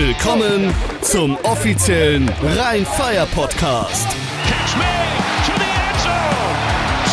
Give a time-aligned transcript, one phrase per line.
[0.00, 0.72] Willkommen
[1.02, 4.08] zum offiziellen Rhein-Fire Podcast.
[4.48, 4.84] Catch me
[5.44, 6.56] to the end zone.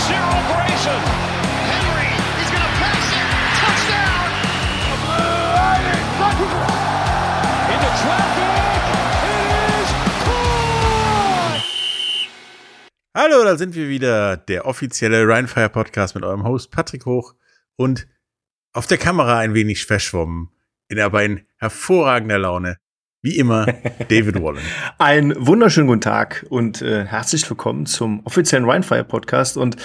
[0.07, 1.01] Cyril Grayson.
[1.67, 2.07] Henry,
[2.39, 3.27] he's gonna pass it.
[3.59, 4.29] Touchdown.
[7.67, 8.55] Into traffic.
[9.35, 9.43] It
[9.83, 9.91] is
[10.23, 11.59] caught.
[13.13, 17.35] Hallo, da sind wir wieder, der offizielle Rheinfire Podcast mit eurem Host Patrick Hoch
[17.75, 18.07] und
[18.71, 20.51] auf der Kamera ein wenig verschwommen,
[20.89, 22.77] in aber in hervorragender Laune,
[23.21, 23.65] wie immer,
[24.09, 24.63] David Wallen.
[24.97, 29.57] Einen wunderschönen guten Tag und äh, herzlich willkommen zum offiziellen Rhinefire Podcast.
[29.57, 29.75] Und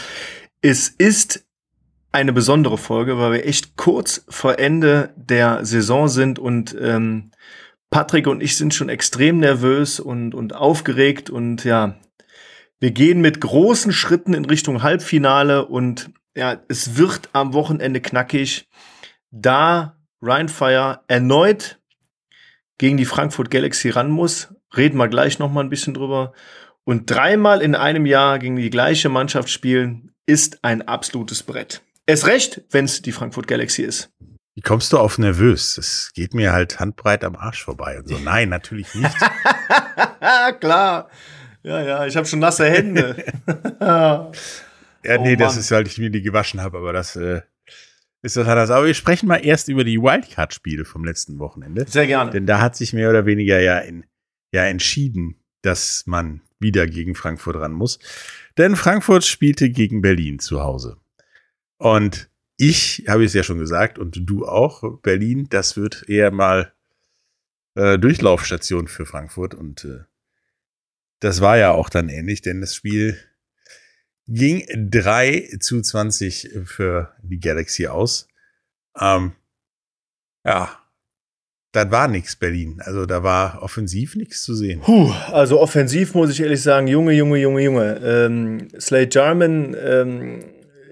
[0.61, 1.45] es ist
[2.13, 7.31] eine besondere Folge, weil wir echt kurz vor Ende der Saison sind und ähm,
[7.91, 11.97] Patrick und ich sind schon extrem nervös und, und aufgeregt und ja,
[12.81, 18.69] wir gehen mit großen Schritten in Richtung Halbfinale und ja, es wird am Wochenende knackig,
[19.31, 21.79] da Rheinfire erneut
[22.79, 24.55] gegen die Frankfurt Galaxy ran muss.
[24.77, 26.33] Reden wir gleich noch mal ein bisschen drüber.
[26.85, 31.83] Und dreimal in einem Jahr gegen die gleiche Mannschaft spielen, ist ein absolutes Brett.
[32.07, 34.11] Es recht, wenn es die Frankfurt Galaxy ist.
[34.55, 35.79] Wie kommst du auf nervös?
[35.79, 38.19] Es geht mir halt handbreit am Arsch vorbei und so.
[38.19, 39.17] Nein, natürlich nicht.
[40.61, 41.09] Klar.
[41.63, 43.25] Ja, ja, ich habe schon nasse Hände.
[45.05, 45.61] Ja, Oh nee, das Mann.
[45.61, 47.43] ist, weil ich mir die gewaschen habe, aber das äh,
[48.23, 48.71] ist was anderes.
[48.71, 51.85] Aber wir sprechen mal erst über die Wildcard-Spiele vom letzten Wochenende.
[51.89, 52.31] Sehr gerne.
[52.31, 54.05] Denn da hat sich mehr oder weniger ja, in,
[54.53, 57.99] ja entschieden, dass man wieder gegen Frankfurt ran muss.
[58.57, 60.99] Denn Frankfurt spielte gegen Berlin zu Hause.
[61.79, 66.73] Und ich habe es ja schon gesagt und du auch, Berlin, das wird eher mal
[67.75, 69.55] äh, Durchlaufstation für Frankfurt.
[69.55, 70.05] Und äh,
[71.19, 73.19] das war ja auch dann ähnlich, denn das Spiel
[74.27, 78.29] ging 3 zu 20 für die Galaxy aus.
[78.99, 79.33] Ähm,
[80.45, 80.79] ja,
[81.73, 82.81] das war nix Berlin.
[82.85, 84.81] Also da war offensiv nichts zu sehen.
[84.81, 88.01] Puh, also offensiv muss ich ehrlich sagen, Junge, Junge, Junge, Junge.
[88.05, 90.45] Ähm, Slade Jarman ähm,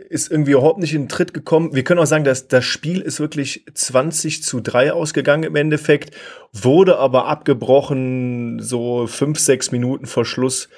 [0.09, 1.75] ist irgendwie überhaupt nicht in den Tritt gekommen.
[1.75, 6.17] Wir können auch sagen, dass das Spiel ist wirklich 20 zu 3 ausgegangen im Endeffekt,
[6.53, 10.69] wurde aber abgebrochen so fünf, sechs Minuten vor Schluss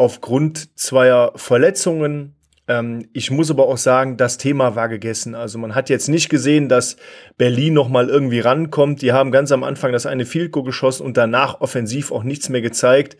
[0.00, 2.34] aufgrund zweier Verletzungen.
[2.66, 5.34] Ähm, ich muss aber auch sagen, das Thema war gegessen.
[5.34, 6.96] Also man hat jetzt nicht gesehen, dass
[7.36, 9.02] Berlin noch mal irgendwie rankommt.
[9.02, 12.62] Die haben ganz am Anfang das eine Goal geschossen und danach offensiv auch nichts mehr
[12.62, 13.18] gezeigt.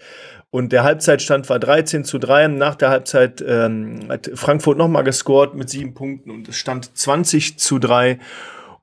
[0.48, 2.48] Und der Halbzeitstand war 13 zu 3.
[2.48, 6.97] Nach der Halbzeit ähm, hat Frankfurt noch mal gescored mit sieben Punkten und es stand
[6.97, 8.18] 20 zu 3.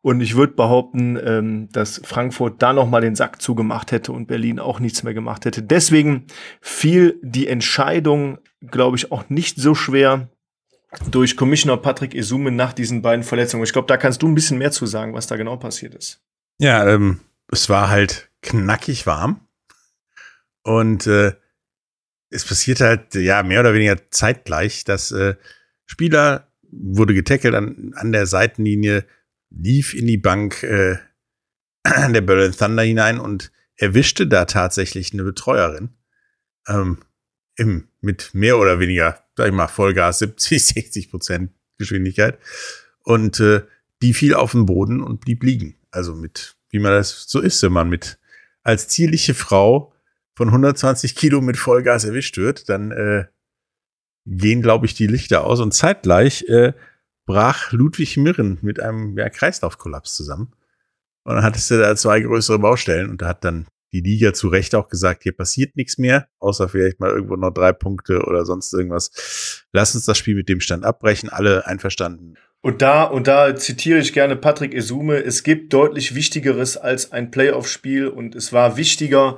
[0.07, 4.28] Und ich würde behaupten, ähm, dass Frankfurt da noch mal den Sack zugemacht hätte und
[4.28, 5.62] Berlin auch nichts mehr gemacht hätte.
[5.62, 6.28] Deswegen
[6.62, 10.29] fiel die Entscheidung, glaube ich, auch nicht so schwer
[11.12, 13.66] durch Commissioner Patrick Esume nach diesen beiden Verletzungen.
[13.66, 16.22] Ich glaube, da kannst du ein bisschen mehr zu sagen, was da genau passiert ist.
[16.57, 17.19] Ja, ähm,
[17.51, 19.41] es war halt knackig warm.
[20.63, 21.34] Und äh,
[22.29, 25.35] es passiert halt, ja, mehr oder weniger zeitgleich, dass äh,
[25.85, 29.03] Spieler wurde getackelt an, an der Seitenlinie,
[29.59, 30.97] lief in die Bank äh,
[31.85, 35.90] der Berlin Thunder hinein und erwischte da tatsächlich eine Betreuerin.
[36.68, 37.00] Ähm,
[37.56, 42.38] im, mit mehr oder weniger, sag ich mal, Vollgas 70, 60 Prozent Geschwindigkeit.
[43.03, 43.63] Und äh,
[44.01, 45.75] die fiel auf den Boden und blieb liegen.
[45.91, 48.19] Also mit, wie man das so ist, wenn man mit
[48.63, 49.94] als zierliche Frau
[50.35, 53.25] von 120 Kilo mit Vollgas erwischt wird, dann äh,
[54.25, 55.59] gehen, glaube ich, die Lichter aus.
[55.59, 56.74] Und zeitgleich äh,
[57.27, 60.53] brach Ludwig Mirren mit einem ja, Kreislaufkollaps zusammen.
[61.23, 64.47] Und dann hattest du da zwei größere Baustellen und da hat dann die Liga zu
[64.47, 68.45] Recht auch gesagt, hier passiert nichts mehr, außer vielleicht mal irgendwo noch drei Punkte oder
[68.45, 69.65] sonst irgendwas.
[69.71, 72.35] Lass uns das Spiel mit dem Stand abbrechen, alle einverstanden.
[72.61, 77.29] Und da, und da zitiere ich gerne Patrick Esume, es gibt deutlich Wichtigeres als ein
[77.31, 79.38] Playoff-Spiel und es war wichtiger,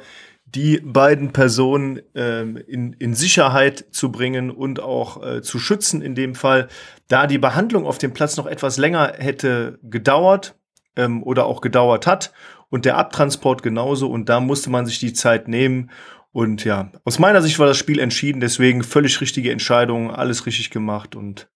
[0.55, 6.15] die beiden Personen ähm, in, in Sicherheit zu bringen und auch äh, zu schützen in
[6.15, 6.67] dem Fall,
[7.07, 10.55] da die Behandlung auf dem Platz noch etwas länger hätte gedauert
[10.95, 12.33] ähm, oder auch gedauert hat
[12.69, 15.91] und der Abtransport genauso und da musste man sich die Zeit nehmen.
[16.31, 20.69] Und ja, aus meiner Sicht war das Spiel entschieden, deswegen völlig richtige Entscheidung, alles richtig
[20.69, 21.49] gemacht und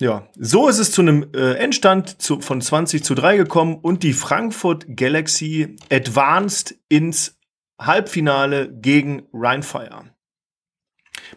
[0.00, 4.02] ja, so ist es zu einem äh, Endstand zu, von 20 zu 3 gekommen und
[4.02, 7.39] die Frankfurt Galaxy advanced ins
[7.80, 10.14] Halbfinale gegen Rheinfire.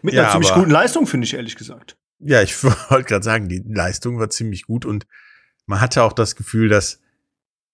[0.02, 1.96] Mit Ja, einer ziemlich guten Leistung, finde ich ehrlich gesagt.
[2.20, 5.06] Ja, ich wollte gerade sagen, die Leistung war ziemlich gut und
[5.66, 7.00] man hatte auch das Gefühl, dass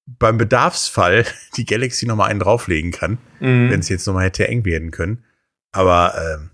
[0.07, 1.25] beim Bedarfsfall
[1.57, 3.71] die Galaxy noch mal einen drauflegen kann, Mhm.
[3.71, 5.25] wenn es jetzt noch mal hätte eng werden können.
[5.73, 6.51] Aber ähm,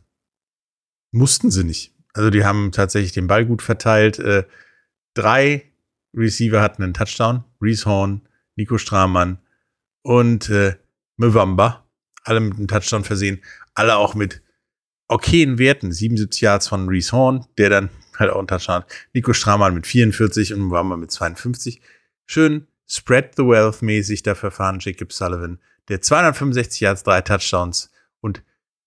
[1.12, 1.94] mussten sie nicht.
[2.12, 4.18] Also die haben tatsächlich den Ball gut verteilt.
[4.18, 4.44] Äh,
[5.14, 5.70] drei
[6.14, 7.44] Receiver hatten einen Touchdown.
[7.60, 9.38] Reese Horn, Nico Stramann
[10.02, 10.76] und äh,
[11.16, 11.85] Mwamba,
[12.26, 13.42] alle mit einem Touchdown versehen,
[13.74, 14.42] alle auch mit
[15.08, 15.92] okayen Werten.
[15.92, 18.92] 77 Yards von Reese Horn, der dann halt auch einen Touchdown hat.
[19.12, 21.80] Nico Stramann mit 44 und Mwamba mit 52.
[22.26, 25.58] Schön Spread the Wealth mäßig da verfahren Jacob Sullivan,
[25.88, 27.90] der 265 Yards, drei Touchdowns
[28.20, 28.42] und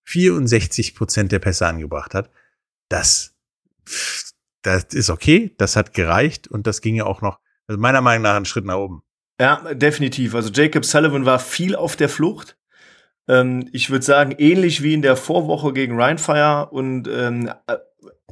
[0.06, 2.30] 64 Prozent der Pässe angebracht hat.
[2.88, 3.36] Das,
[4.62, 8.24] das ist okay, das hat gereicht und das ging ja auch noch, also meiner Meinung
[8.24, 9.04] nach, einen Schritt nach oben.
[9.40, 10.36] Ja, definitiv.
[10.36, 12.58] Also Jacob Sullivan war viel auf der Flucht.
[13.30, 17.78] Ähm, ich würde sagen, ähnlich wie in der Vorwoche gegen Rheinfire und ähm, äh,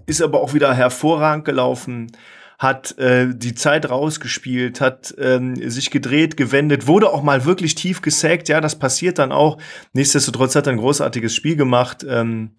[0.07, 2.11] ist aber auch wieder hervorragend gelaufen
[2.57, 8.01] hat äh, die Zeit rausgespielt, hat ähm, sich gedreht, gewendet, wurde auch mal wirklich tief
[8.01, 8.49] gesackt.
[8.49, 9.59] Ja, das passiert dann auch.
[9.93, 12.05] Nichtsdestotrotz hat er ein großartiges Spiel gemacht.
[12.07, 12.55] Ähm,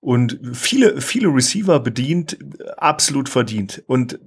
[0.00, 2.38] und viele, viele Receiver bedient,
[2.76, 3.82] absolut verdient.
[3.86, 4.18] Und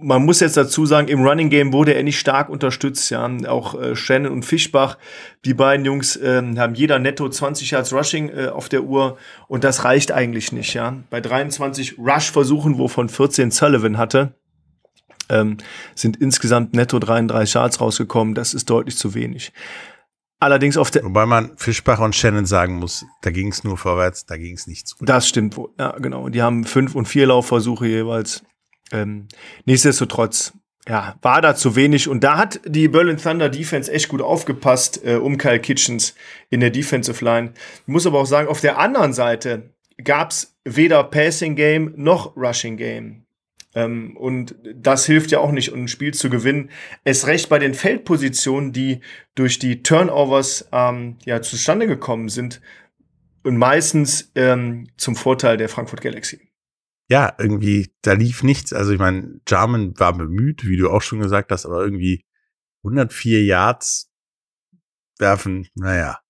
[0.00, 3.10] man muss jetzt dazu sagen, im Running Game wurde er nicht stark unterstützt.
[3.10, 4.98] Ja, auch äh, Shannon und Fischbach,
[5.44, 9.16] die beiden Jungs äh, haben jeder netto 20 Yards Rushing äh, auf der Uhr
[9.48, 10.74] und das reicht eigentlich nicht.
[10.74, 14.34] Ja, bei 23 Rush-Versuchen, wovon 14 Sullivan hatte,
[15.28, 15.56] ähm,
[15.94, 18.34] sind insgesamt netto 33 Yards rausgekommen.
[18.34, 19.52] Das ist deutlich zu wenig.
[20.38, 21.02] Allerdings auf der.
[21.02, 24.66] Wobei man Fischbach und Shannon sagen muss, da ging es nur vorwärts, da ging es
[24.66, 25.06] nicht zurück.
[25.06, 26.28] Das stimmt wohl, ja, genau.
[26.28, 28.44] Die haben fünf und vier Laufversuche jeweils.
[28.92, 29.28] Ähm,
[29.64, 30.52] nichtsdestotrotz,
[30.88, 32.08] ja, war da zu wenig.
[32.08, 36.14] Und da hat die Berlin Thunder Defense echt gut aufgepasst äh, um Kyle Kitchens
[36.50, 37.52] in der Defensive Line.
[37.80, 39.70] Ich muss aber auch sagen, auf der anderen Seite
[40.02, 43.26] gab's weder Passing Game noch Rushing Game.
[43.74, 46.70] Ähm, und das hilft ja auch nicht, um ein Spiel zu gewinnen.
[47.04, 49.00] Es recht bei den Feldpositionen, die
[49.34, 52.60] durch die Turnovers ähm, ja zustande gekommen sind
[53.42, 56.45] und meistens ähm, zum Vorteil der Frankfurt Galaxy.
[57.08, 58.72] Ja, irgendwie, da lief nichts.
[58.72, 62.24] Also ich meine, Jarman war bemüht, wie du auch schon gesagt hast, aber irgendwie
[62.82, 64.10] 104 Yards
[65.18, 66.20] werfen, naja.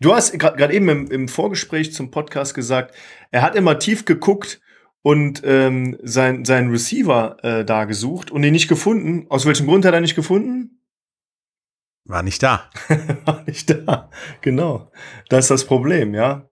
[0.00, 2.94] Du hast gerade eben im, im Vorgespräch zum Podcast gesagt,
[3.30, 4.60] er hat immer tief geguckt
[5.00, 9.26] und ähm, sein, sein Receiver äh, da gesucht und ihn nicht gefunden.
[9.30, 10.82] Aus welchem Grund hat er nicht gefunden?
[12.04, 12.70] War nicht da.
[13.24, 14.10] War nicht da.
[14.42, 14.90] Genau.
[15.28, 16.48] Das ist das Problem, ja.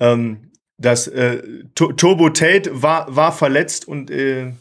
[0.00, 0.45] Ähm,
[0.78, 1.42] das äh,
[1.74, 4.52] Turbo Tate war, war verletzt und äh,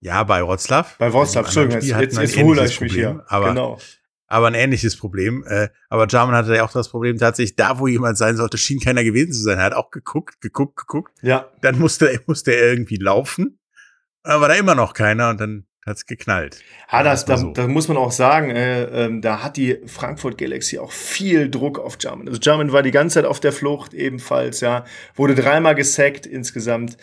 [0.00, 0.86] ja, bei Wroclaw.
[0.98, 3.24] Bei Wroclaw, Entschuldigung, jetzt, jetzt, jetzt hole ich mich hier.
[3.26, 3.78] Aber genau
[4.28, 5.44] aber ein ähnliches Problem.
[5.48, 8.78] Äh, aber Jarman hatte ja auch das Problem tatsächlich, da wo jemand sein sollte, schien
[8.78, 9.58] keiner gewesen zu sein.
[9.58, 11.12] Er hat auch geguckt, geguckt, geguckt.
[11.22, 11.50] Ja.
[11.62, 13.58] Dann musste, musste er irgendwie laufen.
[14.22, 16.62] Aber da immer noch keiner und dann hat's geknallt.
[16.90, 17.52] Ja, das, da, so.
[17.52, 21.78] da muss man auch sagen, äh, äh, da hat die Frankfurt Galaxy auch viel Druck
[21.78, 22.28] auf Jarman.
[22.28, 26.96] Also Jarman war die ganze Zeit auf der Flucht ebenfalls, ja, wurde dreimal gesackt insgesamt.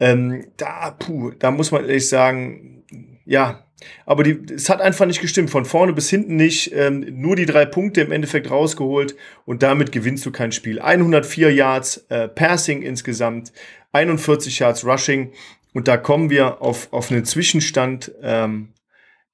[0.00, 2.84] Ähm, da, puh, da muss man ehrlich sagen,
[3.24, 3.64] ja,
[4.06, 5.50] aber die, es hat einfach nicht gestimmt.
[5.50, 6.72] Von vorne bis hinten nicht.
[6.74, 10.80] Ähm, nur die drei Punkte im Endeffekt rausgeholt und damit gewinnst du kein Spiel.
[10.80, 13.52] 104 Yards äh, Passing insgesamt,
[13.92, 15.32] 41 Yards Rushing.
[15.78, 18.74] Und da kommen wir auf, auf einen Zwischenstand ähm,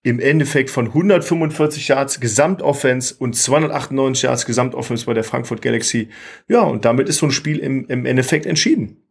[0.03, 6.11] im Endeffekt von 145 Yards Gesamtoffense und 298 Yards Gesamtoffense bei der Frankfurt Galaxy.
[6.47, 9.03] Ja, und damit ist so ein Spiel im, im Endeffekt entschieden.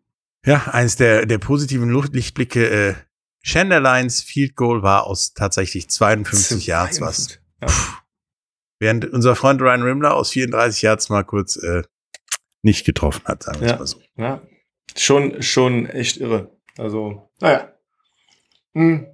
[0.45, 2.93] Ja, eins der, der positiven Lichtblicke äh,
[3.41, 7.39] Chandlerlines Field Goal war aus tatsächlich 52 Yards was.
[7.63, 7.67] Ja.
[8.77, 11.81] Während unser Freund Ryan Rimler aus 34 Yards mal kurz äh,
[12.61, 13.77] nicht getroffen hat, sagen wir ja.
[13.77, 13.99] mal so.
[14.17, 14.43] Ja,
[14.95, 16.53] schon, schon echt irre.
[16.77, 17.73] Also, naja.
[18.73, 19.07] Hm.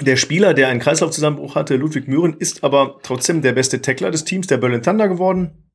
[0.00, 4.24] Der Spieler, der einen Kreislaufzusammenbruch hatte, Ludwig Mühren, ist aber trotzdem der beste Tackler des
[4.24, 5.70] Teams der Berlin Thunder geworden.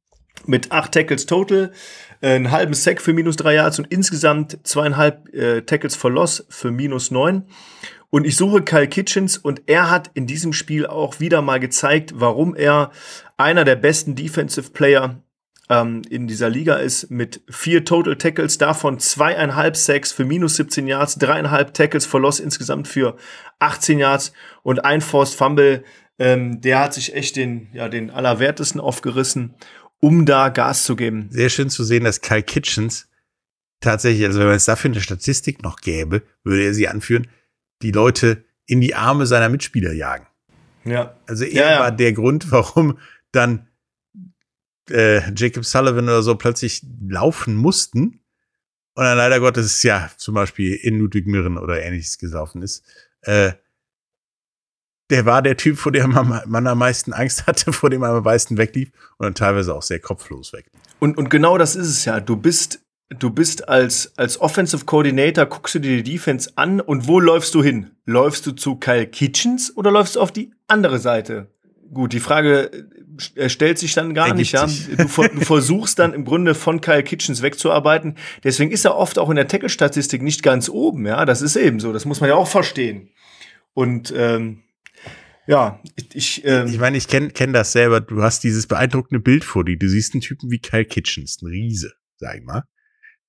[0.45, 1.71] Mit acht Tackles total,
[2.21, 6.45] äh, einen halben Sack für minus drei Yards und insgesamt zweieinhalb äh, Tackles for Loss
[6.49, 7.45] für minus neun.
[8.09, 12.13] Und ich suche Kyle Kitchens und er hat in diesem Spiel auch wieder mal gezeigt,
[12.15, 12.91] warum er
[13.37, 15.21] einer der besten Defensive Player
[15.69, 20.87] ähm, in dieser Liga ist mit vier Total Tackles, davon zweieinhalb Sacks für minus 17
[20.87, 23.17] Yards, dreieinhalb Tackles for Loss insgesamt für
[23.59, 25.83] 18 Yards und ein Forced Fumble.
[26.17, 29.55] Ähm, der hat sich echt den, ja, den Allerwertesten aufgerissen
[29.99, 31.29] um da Gas zu geben.
[31.31, 33.07] Sehr schön zu sehen, dass Kyle Kitchens
[33.79, 37.27] tatsächlich, also wenn man es dafür eine Statistik noch gäbe, würde er sie anführen,
[37.81, 40.27] die Leute in die Arme seiner Mitspieler jagen.
[40.83, 41.15] Ja.
[41.27, 41.79] Also er ja, ja.
[41.79, 42.99] war der Grund, warum
[43.31, 43.67] dann
[44.89, 48.21] äh, Jacob Sullivan oder so plötzlich laufen mussten.
[48.95, 52.83] Und dann leider Gottes, ja, zum Beispiel in Ludwig Mirren oder ähnliches gelaufen ist.
[53.21, 53.53] Äh,
[55.09, 58.11] der war der Typ, vor dem man, man am meisten Angst hatte, vor dem man
[58.11, 60.71] am meisten weglief und dann teilweise auch sehr kopflos weg.
[60.99, 62.19] Und, und genau das ist es ja.
[62.19, 67.07] Du bist, du bist als, als Offensive Coordinator, guckst du dir die Defense an und
[67.07, 67.91] wo läufst du hin?
[68.05, 71.54] Läufst du zu Kyle Kitchens oder läufst du auf die andere Seite?
[71.95, 72.69] Gut, die Frage
[73.35, 74.67] äh, stellt sich dann gar Ergibt nicht, ja.
[74.67, 78.17] Du, du versuchst dann im Grunde von Kyle Kitchens wegzuarbeiten.
[78.43, 81.25] Deswegen ist er oft auch in der Tackle-Statistik nicht ganz oben, ja.
[81.25, 81.91] Das ist eben so.
[81.91, 83.09] Das muss man ja auch verstehen.
[83.73, 84.61] Und ähm,
[85.47, 88.01] ja, ich, ich, ähm, Ich meine, ich kenne kenn das selber.
[88.01, 89.77] Du hast dieses beeindruckende Bild vor dir.
[89.77, 92.63] Du siehst einen Typen wie Kyle Kitchens, ein Riese, sag ich mal,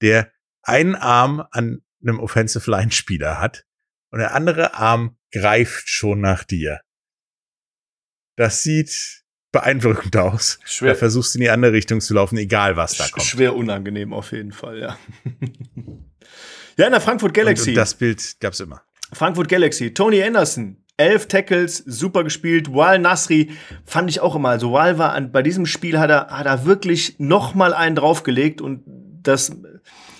[0.03, 0.31] der
[0.63, 3.65] einen Arm an einem Offensive Line Spieler hat
[4.11, 6.81] und der andere Arm greift schon nach dir.
[8.37, 10.59] Das sieht beeindruckend aus.
[10.65, 10.93] Schwer.
[10.93, 13.25] Da versuchst du in die andere Richtung zu laufen, egal was da kommt.
[13.25, 14.99] schwer unangenehm auf jeden Fall, ja.
[16.77, 17.71] ja, in der Frankfurt Galaxy.
[17.71, 18.83] Und, und das Bild gab's immer.
[19.13, 22.73] Frankfurt Galaxy, Tony Anderson, elf Tackles, super gespielt.
[22.73, 23.53] Wal Nasri
[23.85, 24.51] fand ich auch immer.
[24.51, 27.97] Also Wal war an, bei diesem Spiel hat er, hat er wirklich noch mal einen
[27.97, 28.83] draufgelegt und
[29.23, 29.53] das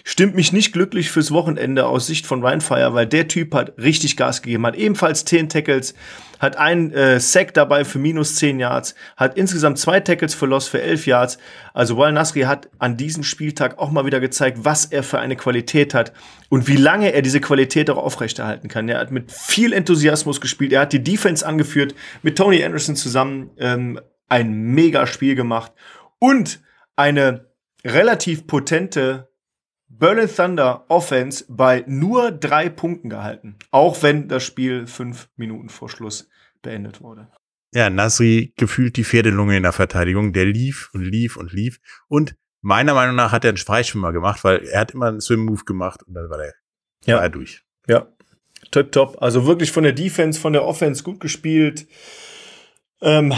[0.09, 4.17] stimmt mich nicht glücklich fürs Wochenende aus Sicht von Rheinfire, weil der Typ hat richtig
[4.17, 5.95] Gas gegeben, hat ebenfalls 10 Tackles,
[6.39, 10.69] hat einen äh, Sack dabei für minus 10 Yards, hat insgesamt zwei Tackles für Loss
[10.69, 11.39] für 11 Yards.
[11.75, 15.35] Also Wal Nasri hat an diesem Spieltag auch mal wieder gezeigt, was er für eine
[15.35, 16.13] Qualität hat
[16.51, 18.89] und wie lange er diese Qualität auch aufrechterhalten kann.
[18.89, 23.51] Er hat mit viel Enthusiasmus gespielt, er hat die Defense angeführt, mit Tony Anderson zusammen
[23.59, 25.73] ähm, ein mega Spiel gemacht
[26.21, 26.61] und
[26.95, 27.47] eine
[27.85, 29.29] relativ potente
[29.99, 33.57] Berlin Thunder Offense bei nur drei Punkten gehalten.
[33.71, 36.29] Auch wenn das Spiel fünf Minuten vor Schluss
[36.63, 37.29] beendet wurde.
[37.73, 40.33] Ja, Nasri gefühlt die Pferdelunge in der Verteidigung.
[40.33, 41.79] Der lief und lief und lief.
[42.09, 45.65] Und meiner Meinung nach hat er einen Freischwimmer gemacht, weil er hat immer einen Swim-Move
[45.65, 46.55] gemacht und dann war der,
[47.05, 47.17] Ja.
[47.17, 47.63] war er durch.
[47.87, 48.07] Ja,
[48.71, 49.23] top, top.
[49.23, 51.87] Also wirklich von der Defense, von der Offense gut gespielt.
[53.01, 53.33] Ähm,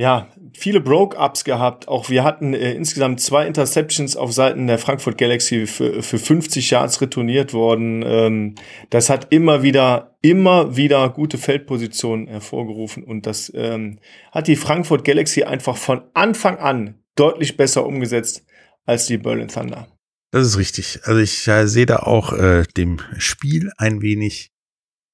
[0.00, 1.86] ja, viele Broke-Ups gehabt.
[1.86, 6.70] Auch wir hatten äh, insgesamt zwei Interceptions auf Seiten der Frankfurt Galaxy für, für 50
[6.70, 8.02] Yards retourniert worden.
[8.06, 8.54] Ähm,
[8.88, 13.98] das hat immer wieder, immer wieder gute Feldpositionen hervorgerufen und das ähm,
[14.32, 18.46] hat die Frankfurt Galaxy einfach von Anfang an deutlich besser umgesetzt
[18.86, 19.86] als die Berlin Thunder.
[20.30, 21.00] Das ist richtig.
[21.02, 24.50] Also ich äh, sehe da auch äh, dem Spiel ein wenig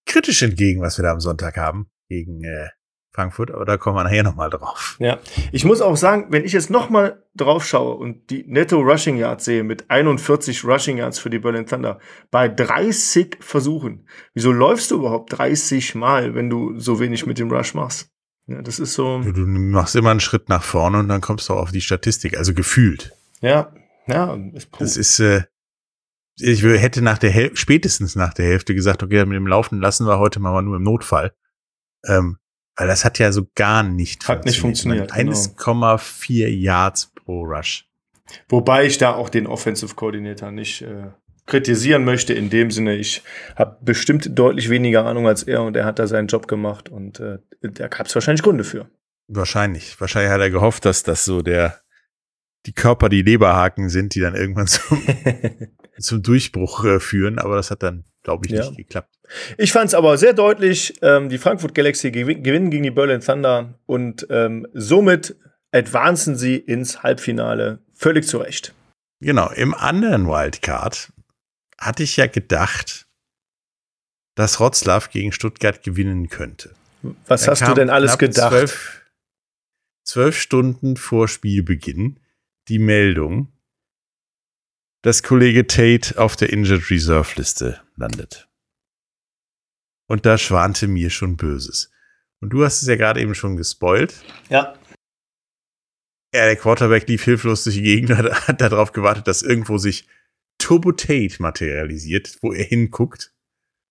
[0.07, 2.69] kritisch entgegen, was wir da am Sonntag haben gegen äh,
[3.17, 4.97] Frankfurt, aber da kommen wir nachher nochmal drauf.
[5.01, 5.19] Ja,
[5.51, 9.17] ich muss auch sagen, wenn ich jetzt noch mal drauf schaue und die Netto Rushing
[9.17, 11.99] Yards sehe mit 41 Rushing Yards für die Berlin Thunder
[12.31, 17.51] bei 30 Versuchen, wieso läufst du überhaupt 30 Mal, wenn du so wenig mit dem
[17.51, 18.11] Rush machst?
[18.47, 21.49] Ja, das ist so, Du, du machst immer einen Schritt nach vorne und dann kommst
[21.49, 23.13] du auf die Statistik, also gefühlt.
[23.41, 23.73] ja,
[24.07, 24.79] ja, ist puh.
[24.81, 25.43] Das ist, äh,
[26.39, 30.07] ich hätte nach der Häl spätestens nach der Hälfte gesagt, okay, mit dem Laufen lassen
[30.07, 31.33] wir heute mal nur im Notfall.
[32.05, 32.37] Ähm,
[32.77, 35.33] weil das hat ja so gar nicht Hat nicht funktioniert, genau.
[35.33, 37.89] 1,4 Yards pro Rush.
[38.49, 41.11] Wobei ich da auch den Offensive Coordinator nicht äh,
[41.47, 42.35] kritisieren möchte.
[42.35, 43.23] In dem Sinne, ich
[43.55, 47.21] habe bestimmt deutlich weniger Ahnung als er und er hat da seinen Job gemacht und
[47.21, 48.91] äh, da gab es wahrscheinlich Gründe für.
[49.29, 50.01] Wahrscheinlich.
[50.01, 51.81] Wahrscheinlich hat er gehofft, dass das so der,
[52.67, 55.03] die Körper, die Leberhaken sind, die dann irgendwann zum,
[55.99, 57.39] zum Durchbruch äh, führen.
[57.39, 58.65] Aber das hat dann, glaube ich, Ja.
[58.67, 59.15] nicht geklappt.
[59.57, 63.21] Ich fand es aber sehr deutlich, ähm, die Frankfurt Galaxy gewin gewinnen gegen die Berlin
[63.21, 65.37] Thunder und ähm, somit
[65.71, 68.75] advancen sie ins Halbfinale völlig zu Recht.
[69.21, 69.49] Genau.
[69.53, 71.13] Im anderen Wildcard
[71.79, 73.07] hatte ich ja gedacht,
[74.35, 76.75] dass Rotzlaff gegen Stuttgart gewinnen könnte.
[77.29, 78.51] Was Da hast du denn alles gedacht?
[78.51, 79.07] Zwölf,
[80.05, 82.19] zwölf Stunden vor Spielbeginn
[82.69, 83.53] die Meldung,
[85.07, 88.49] dass Kollege Tate auf der Injured Reserve Liste landet.
[90.09, 91.93] Und da schwante mir schon Böses.
[92.41, 94.21] Und du hast es ja gerade eben schon gespoilt.
[94.49, 94.77] Ja.
[96.35, 100.09] Ja, der Quarterback lief hilflos durch die Gegend, hat, hat darauf gewartet, dass irgendwo sich
[100.59, 103.33] Turbo Tate materialisiert, wo er hinguckt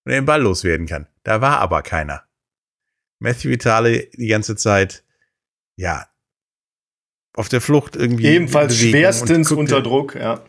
[0.04, 1.08] und er den Ball loswerden kann.
[1.22, 2.28] Da war aber keiner.
[3.20, 5.02] Matthew Vitale die ganze Zeit,
[5.76, 6.10] ja,
[7.34, 8.26] auf der Flucht irgendwie.
[8.26, 10.44] Ebenfalls schwerstens unter Druck, ja.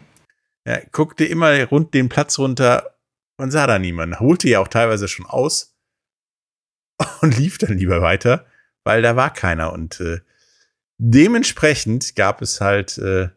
[0.67, 2.97] Ja, guckte immer rund den Platz runter
[3.37, 4.19] und sah da niemanden.
[4.19, 5.77] Holte ja auch teilweise schon aus
[7.21, 8.45] und lief dann lieber weiter,
[8.83, 9.71] weil da war keiner.
[9.71, 10.19] Und äh,
[10.97, 13.29] dementsprechend gab es halt äh,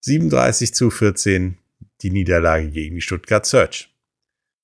[0.00, 1.58] 37 zu 14
[2.02, 3.94] die Niederlage gegen die Stuttgart Search.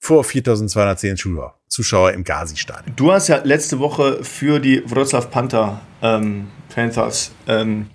[0.01, 2.97] Vor 4210 Zuschauer, Zuschauer im Gazi-Stadion.
[2.97, 7.89] Du hast ja letzte Woche für die Wroclaw Panther ähm, Panthers ähm,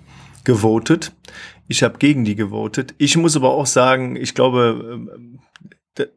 [0.44, 1.12] gewotet.
[1.70, 2.96] Ich habe gegen die gewotet.
[2.98, 5.38] Ich muss aber auch sagen, ich glaube, ähm,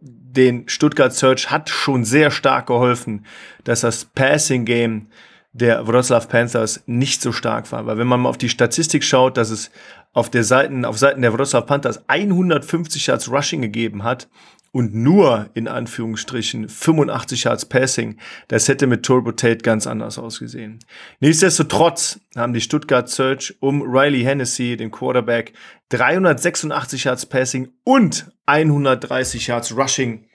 [0.10, 3.28] den Stuttgart Search hat schon sehr stark geholfen,
[3.64, 5.10] dass das Passing Game
[5.52, 7.86] der Wroclaw Panthers nicht so stark war.
[7.86, 9.70] Weil wenn man mal auf die Statistik schaut, dass es
[10.12, 14.28] auf der Seiten, auf Seiten der Wroclaw Panthers 150 Yards Rushing gegeben hat
[14.74, 18.18] und nur in Anführungsstrichen 85 Yards Passing.
[18.48, 20.80] Das hätte mit Turbo Tate ganz anders ausgesehen.
[21.20, 25.54] Nichtsdestotrotz haben die Stuttgart Search um Riley Hennessy, den Quarterback,
[25.90, 30.26] 386 Yards Passing und 130 Yards Rushing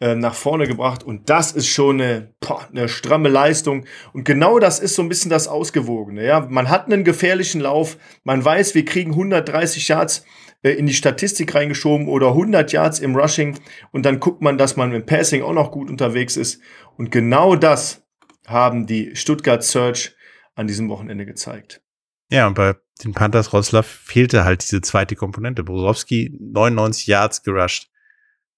[0.00, 1.02] äh, nach vorne gebracht.
[1.02, 3.84] Und das ist schon eine, boah, eine stramme Leistung.
[4.12, 6.24] Und genau das ist so ein bisschen das Ausgewogene.
[6.24, 6.40] Ja?
[6.48, 7.98] Man hat einen gefährlichen Lauf.
[8.24, 10.24] Man weiß, wir kriegen 130 Yards
[10.62, 13.58] äh, in die Statistik reingeschoben oder 100 Yards im Rushing
[13.92, 16.60] und dann guckt man, dass man mit Passing auch noch gut unterwegs ist.
[16.96, 18.06] Und genau das
[18.46, 20.14] haben die Stuttgart Search
[20.54, 21.82] an diesem Wochenende gezeigt.
[22.30, 25.64] Ja, und bei den Panthers Roslav fehlte halt diese zweite Komponente.
[25.64, 27.88] Borowski 99 Yards gerusht,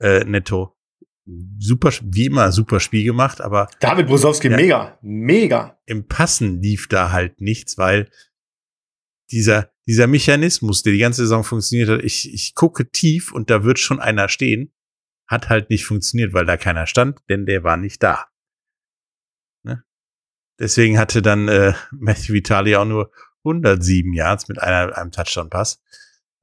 [0.01, 0.77] äh, netto.
[1.25, 3.69] Super, wie immer, super Spiel gemacht, aber.
[3.81, 5.79] David Brosowski, ja, mega, mega.
[5.87, 8.11] Im Passen lief da halt nichts, weil
[9.31, 13.63] dieser, dieser Mechanismus, der die ganze Saison funktioniert hat, ich, ich gucke tief und da
[13.63, 14.73] wird schon einer stehen,
[15.29, 18.27] hat halt nicht funktioniert, weil da keiner stand, denn der war nicht da.
[19.63, 19.85] Ne?
[20.59, 23.13] Deswegen hatte dann äh, Matthew Vitali auch nur
[23.45, 25.83] 107 Yards mit einer, einem Touchdown-Pass.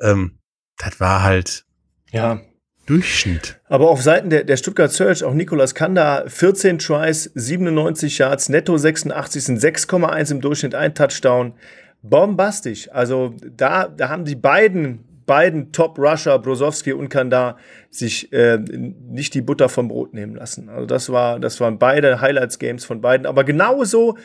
[0.01, 0.39] Ähm,
[0.77, 1.65] das war halt
[2.11, 2.41] ja.
[2.89, 3.59] Durchschnitt.
[3.65, 8.75] Aber auf Seiten der, der Stuttgart Search auch Nicolas Kanda 14 Tries, 97 Yards, netto
[8.77, 11.53] 86 sind 6,1 im Durchschnitt, ein Touchdown
[12.01, 12.89] bombastisch.
[12.91, 17.57] Also da, da haben die beiden, beiden Top-Rusher, Brosowski und Kanda,
[17.91, 20.67] sich äh, nicht die Butter vom Brot nehmen lassen.
[20.69, 23.27] Also das, war, das waren beide Highlights-Games von beiden.
[23.27, 24.17] Aber genauso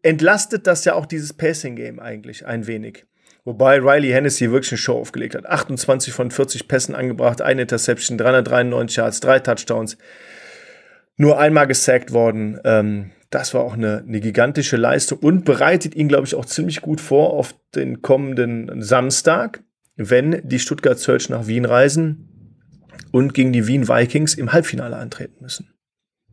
[0.00, 3.04] entlastet das ja auch dieses Passing-Game eigentlich ein wenig.
[3.44, 5.46] Wobei Riley Hennessy wirklich eine Show aufgelegt hat.
[5.46, 9.98] 28 von 40 Pässen angebracht, eine Interception, 393 Yards, drei Touchdowns.
[11.16, 12.60] Nur einmal gesackt worden.
[12.64, 16.82] Ähm, das war auch eine, eine gigantische Leistung und bereitet ihn, glaube ich, auch ziemlich
[16.82, 19.62] gut vor auf den kommenden Samstag,
[19.96, 22.28] wenn die Stuttgart Search nach Wien reisen
[23.10, 25.72] und gegen die Wien Vikings im Halbfinale antreten müssen.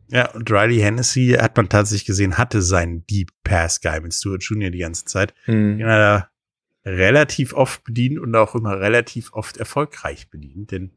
[0.08, 4.42] Ja, und Riley Hennessy hat man tatsächlich gesehen, hatte seinen Deep Pass Guy mit Stuart
[4.42, 4.70] Jr.
[4.70, 5.34] die ganze Zeit.
[5.46, 5.78] Mhm.
[5.78, 6.30] Den hat er
[6.84, 10.92] relativ oft bedient und auch immer relativ oft erfolgreich bedient, denn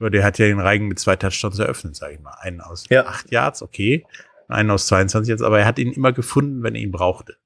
[0.00, 2.34] der hat ja den Reigen mit zwei Touchdowns eröffnet, sage ich mal.
[2.40, 3.06] Einen aus ja.
[3.06, 4.04] acht Yards, okay
[4.52, 7.36] einen aus 22 jetzt, aber er hat ihn immer gefunden, wenn er ihn brauchte.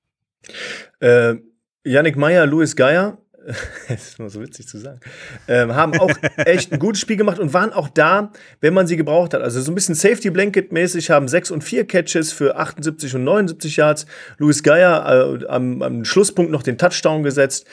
[1.01, 1.37] Äh,
[1.85, 3.19] Yannick Meyer, Louis Geier,
[3.89, 4.99] das ist immer so witzig zu sagen,
[5.47, 8.97] ähm, haben auch echt ein gutes Spiel gemacht und waren auch da, wenn man sie
[8.97, 9.43] gebraucht hat.
[9.43, 13.25] Also so ein bisschen Safety Blanket mäßig haben sechs und vier Catches für 78 und
[13.25, 14.07] 79 Yards.
[14.39, 17.67] Louis Geier äh, am, am, Schlusspunkt noch den Touchdown gesetzt.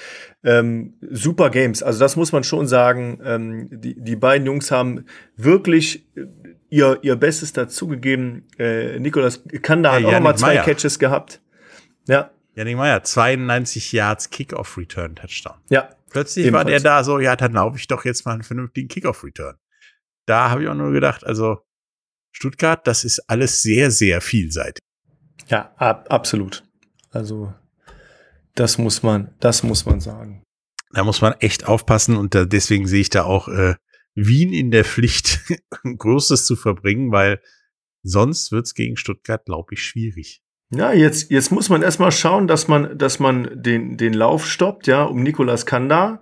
[0.44, 1.82] Ähm, super Games.
[1.82, 3.20] Also das muss man schon sagen.
[3.26, 5.06] Ähm, die, die beiden Jungs haben
[5.38, 6.06] wirklich
[6.70, 8.44] ihr, ihr Bestes dazugegeben.
[8.60, 10.66] Äh, Nikolas Kanda ja, hat auch Janik mal zwei Meyer.
[10.66, 11.42] Catches gehabt.
[12.08, 12.30] Ja.
[12.56, 15.58] Janik Meyer, 92 Yards Kickoff-Return-Touchdown.
[15.70, 15.90] Ja.
[16.10, 16.66] Plötzlich ebenfalls.
[16.66, 19.58] war der da so, ja, dann laufe ich doch jetzt mal einen vernünftigen Kickoff-Return.
[20.28, 21.66] Da habe ich auch nur gedacht, also
[22.32, 24.84] Stuttgart, das ist alles sehr, sehr vielseitig.
[25.48, 26.64] Ja, ab, absolut.
[27.10, 27.54] Also
[28.56, 30.44] das muss man, das muss man sagen.
[30.92, 33.76] Da muss man echt aufpassen und da, deswegen sehe ich da auch äh,
[34.14, 35.40] Wien in der Pflicht,
[35.84, 37.42] Großes zu verbringen, weil
[38.04, 40.43] sonst wird's gegen Stuttgart, glaube ich, schwierig.
[40.76, 44.88] Ja, jetzt, jetzt muss man erstmal schauen, dass man, dass man den, den Lauf stoppt,
[44.88, 46.22] ja, um Nicolas Kanda.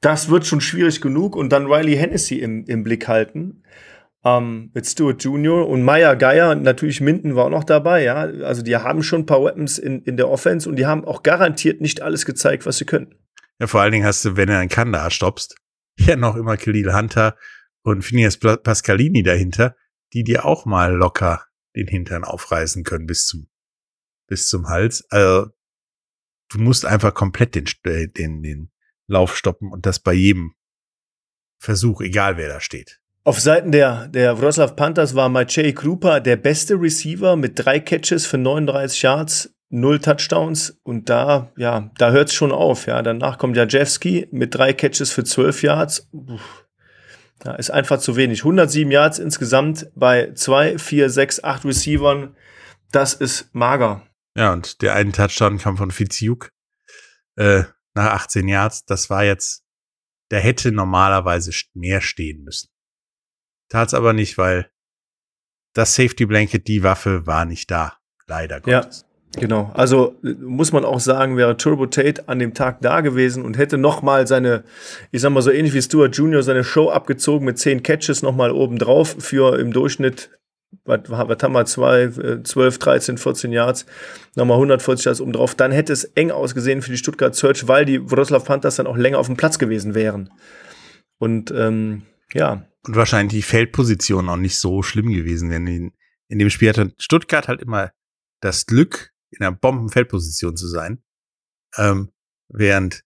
[0.00, 3.62] Das wird schon schwierig genug und dann Riley Hennessy im, im Blick halten.
[4.24, 5.68] Ähm, mit Stuart Jr.
[5.68, 8.20] und Meyer Geier, natürlich Minden war auch noch dabei, ja.
[8.20, 11.22] Also die haben schon ein paar Weapons in, in der Offense und die haben auch
[11.22, 13.14] garantiert nicht alles gezeigt, was sie können.
[13.60, 15.56] Ja, vor allen Dingen hast du, wenn du einen Kanda stoppst,
[15.98, 17.36] ja noch immer Khalil Hunter
[17.82, 19.76] und Phineas Pascalini dahinter,
[20.14, 21.44] die dir auch mal locker
[21.76, 23.48] den Hintern aufreißen können bis zum,
[24.34, 25.06] bis zum Hals.
[25.10, 25.46] Also,
[26.50, 28.72] du musst einfach komplett den, äh, den, den
[29.06, 30.54] Lauf stoppen und das bei jedem
[31.60, 33.00] Versuch, egal wer da steht.
[33.22, 38.26] Auf Seiten der, der Wroclaw Panthers war Maciej Krupa der beste Receiver mit drei Catches
[38.26, 42.86] für 39 Yards null Touchdowns und da, ja, da hört es schon auf.
[42.86, 46.10] Ja, danach kommt Jajewski mit drei Catches für zwölf Yards.
[47.44, 48.40] Ja, ist einfach zu wenig.
[48.40, 52.34] 107 Yards insgesamt bei zwei, vier, sechs, acht Receivern.
[52.90, 54.02] Das ist mager.
[54.36, 56.50] Ja, und der eine Touchdown kam von Fiziuk
[57.36, 58.84] äh, nach 18 Yards.
[58.84, 59.64] Das war jetzt,
[60.30, 62.68] der hätte normalerweise mehr stehen müssen.
[63.68, 64.70] Tat's aber nicht, weil
[65.74, 67.98] das Safety Blanket, die Waffe, war nicht da.
[68.26, 69.00] Leider Gottes.
[69.02, 69.40] Ja.
[69.40, 73.58] Genau, also muss man auch sagen, wäre Turbo Tate an dem Tag da gewesen und
[73.58, 74.62] hätte nochmal seine,
[75.10, 78.52] ich sag mal so ähnlich wie Stuart Junior, seine Show abgezogen mit zehn Catches nochmal
[78.52, 80.30] oben drauf für im Durchschnitt,
[80.84, 83.86] was, was haben wir, zwei, 12, 13, 14 Yards,
[84.34, 87.84] nochmal 140 Yards oben drauf, dann hätte es eng ausgesehen für die Stuttgart Search, weil
[87.84, 90.30] die Wroclaw Panthers dann auch länger auf dem Platz gewesen wären.
[91.18, 95.66] Und ähm, ja, und wahrscheinlich die Feldposition auch nicht so schlimm gewesen wären.
[95.66, 95.92] In,
[96.28, 97.92] in dem Spiel hatte Stuttgart halt immer
[98.40, 101.02] das Glück, in einer Bombenfeldposition zu sein.
[101.76, 102.12] Ähm,
[102.48, 103.02] während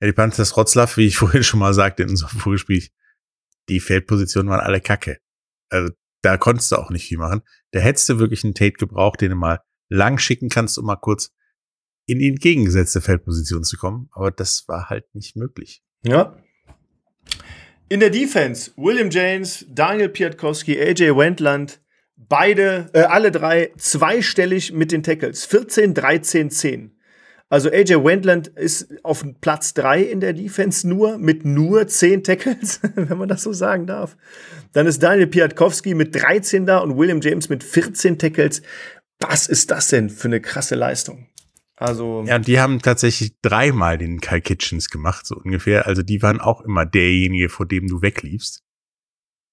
[0.00, 2.92] ja, die Panthers Rotzlaff, wie ich vorhin schon mal sagte in unserem Vorgespräch,
[3.68, 5.18] die Feldpositionen waren alle kacke.
[5.70, 7.42] Also da konntest du auch nicht viel machen.
[7.72, 10.96] Da hättest du wirklich einen Tate gebraucht, den du mal lang schicken kannst, um mal
[10.96, 11.32] kurz
[12.06, 14.08] in die entgegengesetzte Feldposition zu kommen.
[14.12, 15.82] Aber das war halt nicht möglich.
[16.02, 16.36] Ja.
[17.88, 21.80] In der Defense, William James, Daniel Piatkowski, AJ Wendland,
[22.16, 25.44] beide, äh, alle drei zweistellig mit den Tackles.
[25.44, 26.99] 14, 13, 10.
[27.50, 32.80] Also AJ Wendland ist auf Platz 3 in der Defense nur, mit nur 10 Tackles,
[32.94, 34.16] wenn man das so sagen darf.
[34.72, 38.62] Dann ist Daniel Piatkowski mit 13 da und William James mit 14 Tackles.
[39.18, 41.26] Was ist das denn für eine krasse Leistung?
[41.74, 42.22] Also.
[42.24, 45.88] Ja, und die haben tatsächlich dreimal den Kai Kitchens gemacht, so ungefähr.
[45.88, 48.62] Also die waren auch immer derjenige, vor dem du wegliefst.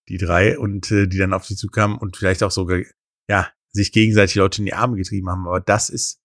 [0.08, 2.80] Die drei und äh, die dann auf sie zukamen und vielleicht auch sogar,
[3.28, 5.48] ja, sich gegenseitig Leute in die Arme getrieben haben.
[5.48, 6.22] Aber das ist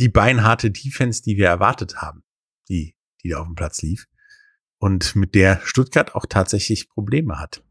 [0.00, 2.24] die beinharte Defense, die wir erwartet haben,
[2.68, 4.06] die, die da auf dem Platz lief.
[4.78, 7.62] Und mit der Stuttgart auch tatsächlich Probleme hat.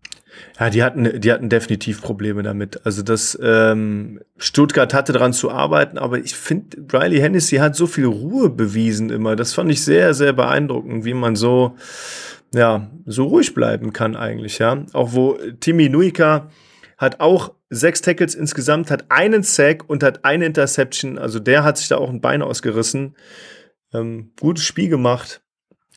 [0.60, 2.86] Ja, die hatten, die hatten definitiv Probleme damit.
[2.86, 7.88] Also das ähm, Stuttgart hatte daran zu arbeiten, aber ich finde, Riley Hennessy hat so
[7.88, 9.36] viel Ruhe bewiesen immer.
[9.36, 11.76] Das fand ich sehr, sehr beeindruckend, wie man so,
[12.54, 14.86] ja, so ruhig bleiben kann eigentlich, ja.
[14.94, 16.52] Auch wo Timmy Nuika
[17.00, 21.18] hat auch sechs Tackles insgesamt, hat einen Sack und hat eine Interception.
[21.18, 23.16] Also der hat sich da auch ein Bein ausgerissen.
[23.94, 25.42] Ähm, gutes Spiel gemacht.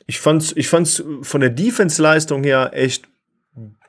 [0.07, 3.09] Ich fand's, ich fand's von der Defense-Leistung her echt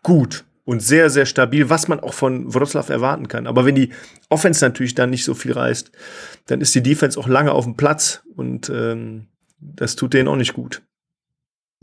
[0.01, 3.45] gut und sehr, sehr stabil, was man auch von Wroclaw erwarten kann.
[3.45, 3.93] Aber wenn die
[4.29, 5.91] Offense natürlich dann nicht so viel reißt,
[6.47, 9.27] dann ist die Defense auch lange auf dem Platz und ähm,
[9.59, 10.81] das tut denen auch nicht gut.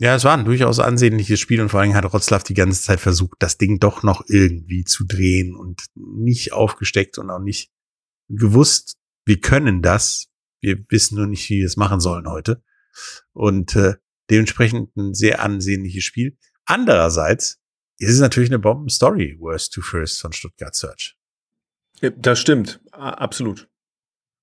[0.00, 3.00] Ja, es war ein durchaus ansehnliches Spiel und vor allem hat Rotzlaff die ganze Zeit
[3.00, 7.70] versucht, das Ding doch noch irgendwie zu drehen und nicht aufgesteckt und auch nicht
[8.30, 10.28] gewusst, wir können das.
[10.60, 12.62] Wir wissen nur nicht, wie wir es machen sollen heute.
[13.34, 13.96] Und äh,
[14.30, 16.38] dementsprechend ein sehr ansehnliches Spiel.
[16.64, 17.60] Andererseits
[17.98, 21.18] ist es natürlich eine Bomben-Story, Worst to First von Stuttgart Search.
[22.00, 23.69] Das stimmt, absolut.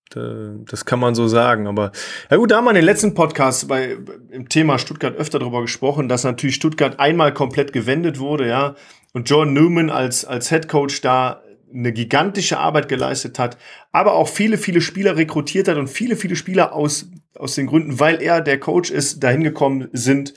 [0.09, 1.67] Das kann man so sagen.
[1.67, 1.91] Aber
[2.29, 3.97] ja gut, da haben wir in den letzten Podcasts bei
[4.31, 8.75] im Thema Stuttgart öfter darüber gesprochen, dass natürlich Stuttgart einmal komplett gewendet wurde, ja.
[9.13, 11.41] Und John Newman als, als Head Coach da
[11.73, 13.57] eine gigantische Arbeit geleistet hat,
[13.91, 17.99] aber auch viele, viele Spieler rekrutiert hat und viele, viele Spieler aus, aus den Gründen,
[17.99, 20.33] weil er der Coach ist, dahin gekommen sind,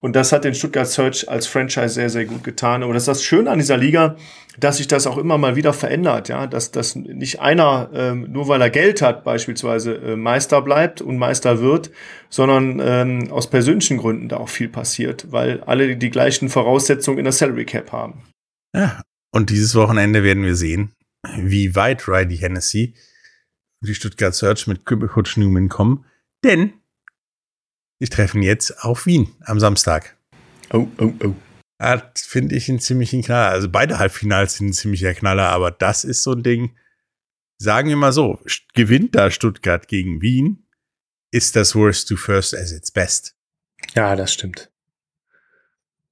[0.00, 2.82] und das hat den Stuttgart Search als Franchise sehr, sehr gut getan.
[2.82, 4.16] Aber das ist das Schöne an dieser Liga,
[4.58, 8.48] dass sich das auch immer mal wieder verändert, ja, dass, dass nicht einer, ähm, nur
[8.48, 11.90] weil er Geld hat, beispielsweise äh, Meister bleibt und Meister wird,
[12.28, 17.24] sondern ähm, aus persönlichen Gründen da auch viel passiert, weil alle die gleichen Voraussetzungen in
[17.24, 18.22] der Salary Cap haben.
[18.74, 20.92] Ja, und dieses Wochenende werden wir sehen,
[21.38, 22.94] wie weit Riley Hennessy
[23.80, 26.04] die Stuttgart Search mit Coach Newman kommen,
[26.44, 26.72] denn
[28.00, 30.16] die treffen jetzt auf Wien am Samstag.
[30.72, 31.34] Oh, oh, oh.
[31.78, 33.50] Das finde ich einen ziemlichen Knaller.
[33.50, 36.74] Also beide Halbfinals sind ein ziemlicher Knaller, aber das ist so ein Ding.
[37.58, 38.40] Sagen wir mal so,
[38.74, 40.66] gewinnt da Stuttgart gegen Wien,
[41.30, 43.36] ist das Worst to First as its best.
[43.94, 44.70] Ja, das stimmt.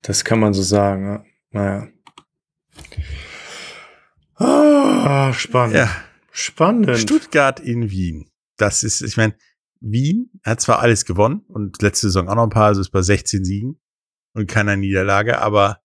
[0.02, 1.06] Das kann man so sagen.
[1.06, 1.24] Ja.
[1.50, 1.88] Naja.
[4.36, 5.76] Ah, spannend.
[5.76, 6.04] Ja.
[6.30, 6.98] Spannend.
[6.98, 8.30] Stuttgart in Wien.
[8.56, 9.34] Das ist, ich meine,
[9.84, 13.02] Wien hat zwar alles gewonnen und letzte Saison auch noch ein paar, also ist bei
[13.02, 13.80] 16 Siegen
[14.34, 15.80] und keiner Niederlage, aber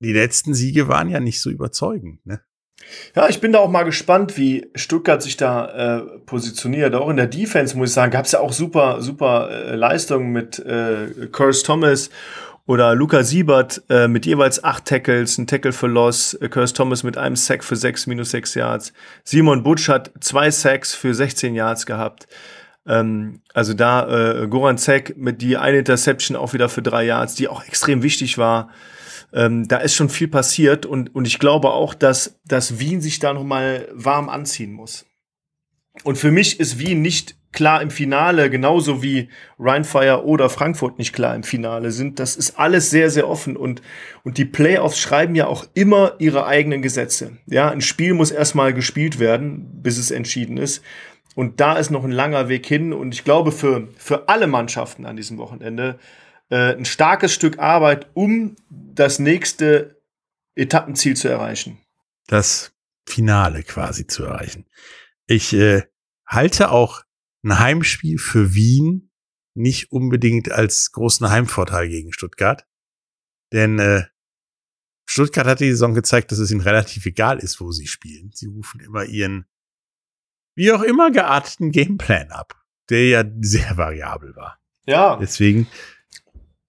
[0.00, 2.42] die letzten Siege waren ja nicht so überzeugend, ne?
[3.16, 6.94] Ja, ich bin da auch mal gespannt, wie Stuttgart sich da äh, positioniert.
[6.94, 10.30] Auch in der Defense, muss ich sagen, gab es ja auch super, super äh, Leistungen
[10.30, 12.08] mit äh, Curse Thomas
[12.68, 17.02] oder Luca Siebert äh, mit jeweils acht Tackles, ein Tackle für Loss, äh, Curse Thomas
[17.02, 18.92] mit einem Sack für sechs minus sechs Yards.
[19.24, 22.28] Simon Butch hat zwei Sacks für 16 Yards gehabt.
[22.86, 27.36] Ähm, also da äh, Goran Zek mit die eine Interception auch wieder für drei Yards,
[27.36, 28.68] die auch extrem wichtig war.
[29.32, 33.18] Ähm, da ist schon viel passiert und, und ich glaube auch, dass, dass Wien sich
[33.18, 35.06] da nochmal warm anziehen muss.
[36.04, 41.12] Und für mich ist Wien nicht klar im Finale, genauso wie Rheinfire oder Frankfurt nicht
[41.12, 42.20] klar im Finale sind.
[42.20, 43.82] Das ist alles sehr, sehr offen und,
[44.22, 47.38] und die Playoffs schreiben ja auch immer ihre eigenen Gesetze.
[47.46, 50.84] Ja, ein Spiel muss erstmal gespielt werden, bis es entschieden ist.
[51.34, 55.04] Und da ist noch ein langer Weg hin und ich glaube für, für alle Mannschaften
[55.04, 55.98] an diesem Wochenende
[56.50, 60.00] äh, ein starkes Stück Arbeit, um das nächste
[60.54, 61.78] Etappenziel zu erreichen.
[62.28, 62.70] Das
[63.04, 64.64] Finale quasi zu erreichen.
[65.26, 65.82] Ich äh,
[66.24, 67.02] halte auch
[67.44, 69.10] ein Heimspiel für Wien
[69.54, 72.66] nicht unbedingt als großen Heimvorteil gegen Stuttgart.
[73.52, 74.04] Denn äh,
[75.08, 78.30] Stuttgart hat die Saison gezeigt, dass es ihnen relativ egal ist, wo sie spielen.
[78.34, 79.46] Sie rufen immer ihren,
[80.54, 84.60] wie auch immer gearteten Gameplan ab, der ja sehr variabel war.
[84.86, 85.16] Ja.
[85.16, 85.66] Deswegen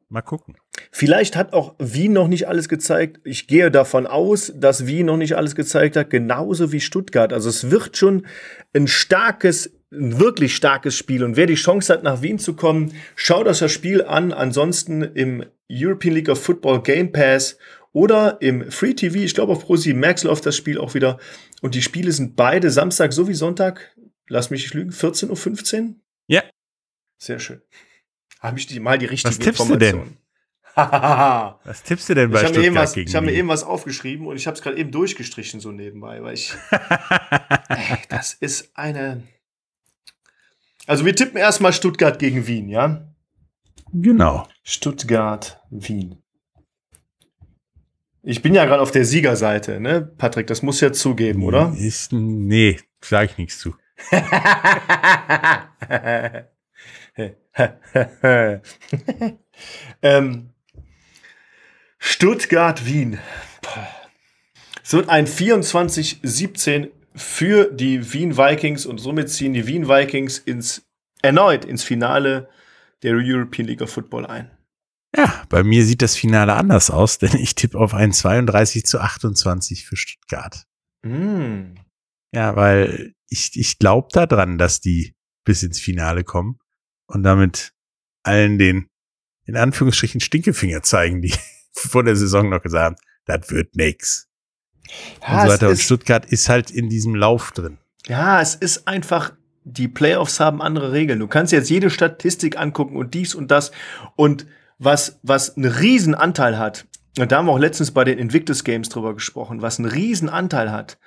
[0.08, 0.56] mal gucken.
[0.92, 3.20] Vielleicht hat auch Wien noch nicht alles gezeigt.
[3.24, 7.34] Ich gehe davon aus, dass Wien noch nicht alles gezeigt hat, genauso wie Stuttgart.
[7.34, 8.26] Also es wird schon
[8.74, 11.24] ein starkes, ein wirklich starkes Spiel.
[11.24, 14.32] Und wer die Chance hat, nach Wien zu kommen, schaut euch das Spiel an.
[14.32, 17.58] Ansonsten im European League of Football Game Pass
[17.92, 19.18] oder im Free TV.
[19.18, 21.18] Ich glaube auf Pro7 Max läuft das Spiel auch wieder.
[21.62, 23.96] Und die Spiele sind beide Samstag sowie Sonntag.
[24.28, 25.96] Lass mich nicht lügen, 14.15 Uhr?
[26.28, 26.44] Ja.
[27.18, 27.62] Sehr schön.
[28.40, 30.18] Habe ich mal die richtigen Was tippst du denn?
[30.76, 33.64] Was tippst du denn bei Ich habe Stuttgart was- gegen ich hab mir eben was
[33.64, 36.54] aufgeschrieben und ich habe es gerade eben durchgestrichen so nebenbei, weil ich.
[37.70, 39.24] Ey, das ist eine.
[40.90, 43.08] Also wir tippen erstmal Stuttgart gegen Wien, ja?
[43.94, 44.48] genau.
[44.64, 46.24] Stuttgart, Wien.
[48.24, 50.02] Ich bin ja gerade auf der Siegerseite, ne?
[50.02, 51.76] Patrick, das muss ja zugeben, oder?
[51.78, 53.76] Ist, nee, sag ich nichts zu.
[60.02, 60.50] ähm,
[62.00, 63.20] Stuttgart, Wien.
[63.62, 63.88] Boah.
[64.84, 70.88] Es wird ein 24-17 für die Wien Vikings und somit ziehen die Wien Vikings ins,
[71.22, 72.50] erneut ins Finale
[73.04, 74.52] der European League of Football ein.
[75.16, 79.00] Ja, bei mir sieht das Finale anders aus, denn ich tippe auf ein 32 zu
[79.00, 80.66] 28 für Stuttgart.
[81.04, 81.76] Mm.
[82.34, 86.60] Ja, weil ich, ich glaube daran, dass die bis ins Finale kommen
[87.08, 87.74] und damit
[88.24, 88.88] allen den,
[89.46, 91.34] in Anführungsstrichen, Stinkefinger zeigen, die
[91.74, 92.96] vor der Saison noch gesagt haben,
[93.26, 94.29] das wird nix.
[95.22, 95.70] Und Ja, so es weiter.
[95.70, 97.78] Und Stuttgart ist halt in diesem Lauf drin.
[98.08, 101.20] ja, es ist einfach, die Playoffs haben andere Regeln.
[101.20, 103.72] Du kannst jetzt jede Statistik angucken und dies und das.
[104.16, 104.46] Und
[104.80, 106.86] was, was einen riesen Anteil hat,
[107.18, 110.30] und da haben wir auch letztens bei den Invictus Games drüber gesprochen, was einen riesen
[110.30, 110.98] Anteil hat,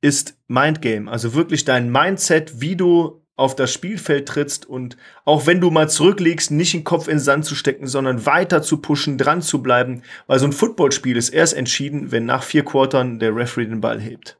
[0.00, 1.10] ist Mindgame.
[1.10, 5.88] Also wirklich dein Mindset, wie du auf das Spielfeld trittst und auch wenn du mal
[5.88, 9.62] zurücklegst, nicht den Kopf in den Sand zu stecken, sondern weiter zu pushen, dran zu
[9.62, 13.80] bleiben, weil so ein Footballspiel ist erst entschieden, wenn nach vier Quartern der Referee den
[13.80, 14.38] Ball hebt.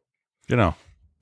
[0.48, 0.76] Genau.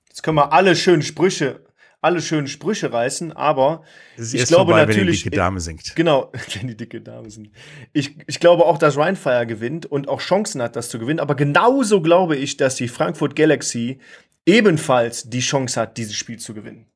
[0.09, 1.61] Jetzt können wir alle schönen Sprüche,
[2.01, 3.83] alle schönen Sprüche reißen, aber
[4.17, 5.95] Ich glaube vorbei, wenn natürlich- die dicke Dame singt.
[5.95, 7.49] Genau, wenn die dicke Dame sind.
[7.93, 11.19] Ich, ich glaube auch, dass Rheinfire gewinnt und auch Chancen hat, das zu gewinnen.
[11.19, 13.99] Aber genauso glaube ich, dass die Frankfurt Galaxy
[14.45, 16.87] ebenfalls die Chance hat, dieses Spiel zu gewinnen.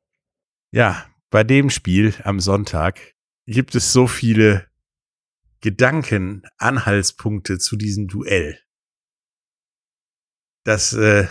[0.74, 2.98] Ja, bei dem Spiel am Sonntag
[3.46, 4.66] gibt es so viele
[5.60, 8.58] Gedanken, Anhaltspunkte zu diesem Duell,
[10.64, 11.28] dass äh,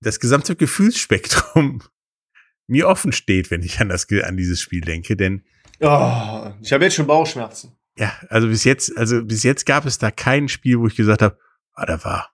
[0.00, 1.82] das gesamte Gefühlsspektrum
[2.66, 5.14] mir offen steht, wenn ich an, das, an dieses Spiel denke.
[5.14, 5.44] Denn
[5.80, 7.76] Oh, ich habe jetzt schon Bauchschmerzen.
[7.98, 11.20] ja, also bis jetzt, also bis jetzt gab es da kein Spiel, wo ich gesagt
[11.20, 11.38] habe,
[11.74, 12.32] ah, da war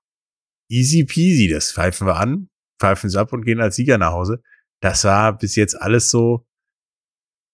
[0.68, 4.44] easy peasy, das pfeifen wir an, pfeifen es ab und gehen als Sieger nach Hause.
[4.80, 6.46] Das war bis jetzt alles so,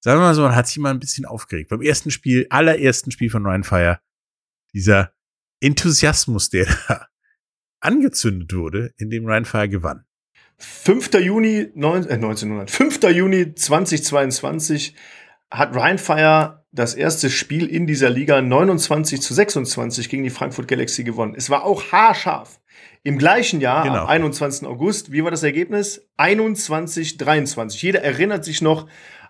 [0.01, 1.71] sagen wir mal so, man hat sich mal ein bisschen aufgeregt.
[1.71, 4.01] Beim ersten Spiel, allerersten Spiel von Ryan Fire,
[4.73, 5.13] dieser
[5.61, 7.09] Enthusiasmus, der da
[7.81, 10.05] angezündet wurde, in dem Ryan Fire gewann.
[10.59, 11.15] 5.
[11.15, 13.03] Juni neun, äh, 1900, 5.
[13.11, 14.95] Juni 2022
[15.51, 21.05] hat Rheinfire das erste Spiel in dieser Liga 29 zu 26 gegen die Frankfurt Galaxy
[21.05, 21.35] gewonnen.
[21.37, 22.61] Es war auch haarscharf.
[23.03, 24.03] Im gleichen Jahr, Genau.
[24.03, 24.67] am 21.
[24.67, 26.07] August, wie war das Ergebnis?
[26.17, 27.83] 21 23.
[27.83, 28.87] Jeder erinnert sich noch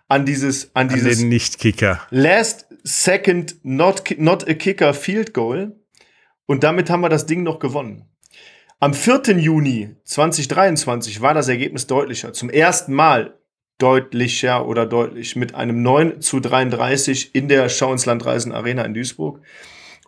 [0.08, 2.00] an dieses, an An dieses Nicht-Kicker.
[2.10, 5.76] Last Second Not, not a Kicker Field Goal.
[6.46, 8.04] Und damit haben wir das Ding noch gewonnen.
[8.80, 9.38] Am 4.
[9.38, 12.32] Juni 2023 war das Ergebnis deutlicher.
[12.34, 13.38] Zum ersten Mal
[13.78, 18.82] deutlicher oder deutlich mit einem 9 zu 33 in der Schau ins Land Reisen Arena
[18.84, 19.40] in Duisburg.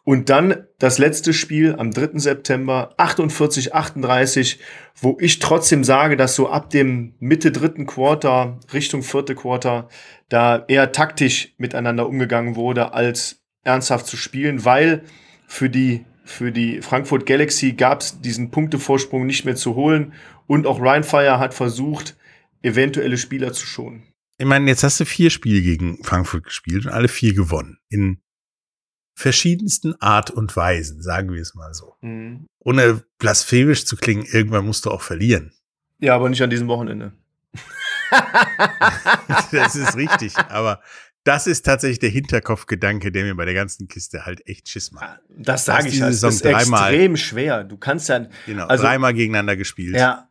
[0.08, 2.20] Und dann das letzte Spiel am 3.
[2.20, 4.60] September 48, 38,
[5.00, 9.88] wo ich trotzdem sage, dass so ab dem Mitte dritten Quarter, Richtung vierte Quarter,
[10.28, 15.02] da eher taktisch miteinander umgegangen wurde, als ernsthaft zu spielen, weil
[15.48, 20.12] für die, für die Frankfurt Galaxy gab es diesen Punktevorsprung nicht mehr zu holen
[20.46, 22.16] und auch Rheinfire hat versucht,
[22.62, 24.04] eventuelle Spieler zu schonen.
[24.38, 27.78] Ich meine, jetzt hast du vier Spiele gegen Frankfurt gespielt und alle vier gewonnen.
[27.88, 28.20] In
[29.18, 31.96] verschiedensten Art und Weisen, sagen wir es mal so.
[32.60, 35.52] Ohne blasphemisch zu klingen, irgendwann musst du auch verlieren.
[35.98, 37.12] Ja, aber nicht an diesem Wochenende.
[39.50, 40.80] Das ist richtig, aber
[41.24, 45.18] das ist tatsächlich der Hinterkopfgedanke, der mir bei der ganzen Kiste halt echt Schiss macht.
[45.36, 47.64] Das sage ich, diese das ist dreimal- extrem schwer.
[47.64, 49.96] Du kannst ja, Genau, Also- dreimal gegeneinander gespielt.
[49.96, 50.28] ja.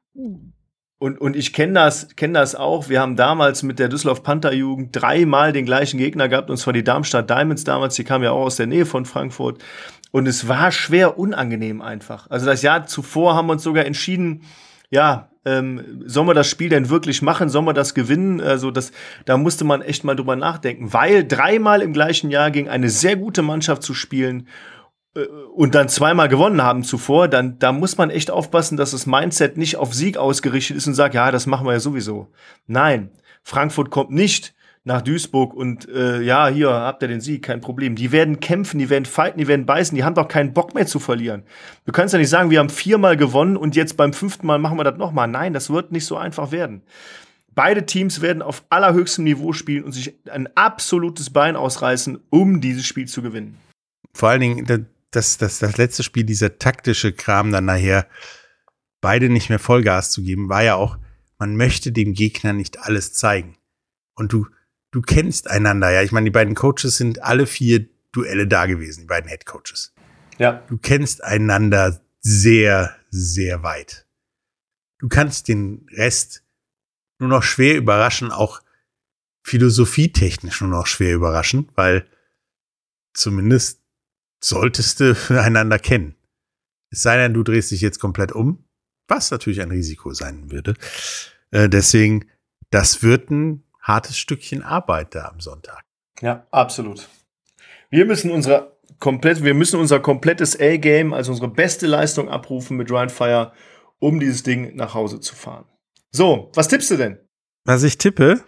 [1.05, 2.89] Und, und ich kenne das, kenn das auch.
[2.89, 6.73] Wir haben damals mit der Düsseldorf Panther Jugend dreimal den gleichen Gegner gehabt, und zwar
[6.73, 7.93] die Darmstadt Diamonds damals.
[7.93, 9.63] Die kamen ja auch aus der Nähe von Frankfurt.
[10.09, 12.27] Und es war schwer unangenehm einfach.
[12.31, 14.41] Also das Jahr zuvor haben wir uns sogar entschieden,
[14.89, 17.49] ja, ähm, soll man das Spiel denn wirklich machen?
[17.49, 18.41] Soll man das gewinnen?
[18.41, 18.91] Also das,
[19.25, 23.15] da musste man echt mal drüber nachdenken, weil dreimal im gleichen Jahr gegen eine sehr
[23.15, 24.47] gute Mannschaft zu spielen
[25.54, 29.58] und dann zweimal gewonnen haben zuvor, dann da muss man echt aufpassen, dass das Mindset
[29.58, 32.28] nicht auf Sieg ausgerichtet ist und sagt, ja, das machen wir ja sowieso.
[32.67, 33.12] Nein,
[33.43, 37.95] Frankfurt kommt nicht nach Duisburg und äh, ja, hier habt ihr den Sieg, kein Problem.
[37.95, 40.86] Die werden kämpfen, die werden fighten, die werden beißen, die haben doch keinen Bock mehr
[40.86, 41.43] zu verlieren.
[41.86, 44.78] Du kannst ja nicht sagen, wir haben viermal gewonnen und jetzt beim fünften Mal machen
[44.78, 45.28] wir das nochmal.
[45.28, 46.84] Nein, das wird nicht so einfach werden.
[47.56, 52.86] Beide Teams werden auf allerhöchstem Niveau spielen und sich ein absolutes Bein ausreißen, um dieses
[52.86, 53.58] Spiel zu gewinnen.
[54.13, 58.08] Vor allen Dingen, das, das, das letzte Spiel, dieser taktische Kram dann nachher,
[59.01, 60.97] beide nicht mehr Vollgas zu geben, war ja auch,
[61.38, 63.58] man möchte dem Gegner nicht alles zeigen.
[64.15, 64.47] Und du,
[64.91, 66.01] du kennst einander, ja.
[66.01, 69.93] Ich meine, die beiden Coaches sind alle vier Duelle da gewesen, die beiden Head Coaches.
[70.38, 70.63] Ja.
[70.67, 74.08] Du kennst einander sehr, sehr weit.
[74.99, 76.43] Du kannst den Rest
[77.19, 78.62] nur noch schwer überraschen, auch
[79.43, 82.08] philosophietechnisch nur noch schwer überraschen, weil
[83.13, 83.84] zumindest
[84.43, 86.15] solltest du einander kennen.
[86.91, 88.65] Es sei denn, du drehst dich jetzt komplett um,
[89.07, 90.75] was natürlich ein Risiko sein würde.
[91.51, 92.29] Äh, deswegen,
[92.69, 95.83] das wird ein hartes Stückchen Arbeit da am Sonntag.
[96.21, 97.07] Ja, absolut.
[97.89, 102.89] Wir müssen unsere komplett, wir müssen unser komplettes A-Game, also unsere beste Leistung abrufen mit
[102.89, 103.53] Ryan Fire,
[103.99, 105.65] um dieses Ding nach Hause zu fahren.
[106.11, 107.19] So, was tippst du denn?
[107.65, 108.43] Was ich tippe,